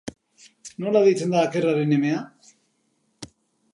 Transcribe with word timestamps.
Nola 0.85 1.03
deitzen 1.07 1.35
da 1.35 1.43
akerraren 1.49 1.93
emea? 1.99 2.25